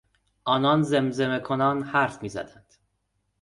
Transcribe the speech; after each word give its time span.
آنان 0.45 0.83
زمزمه 0.83 1.39
کنان 1.39 1.83
حرف 1.83 2.23
میزدند. 2.23 2.73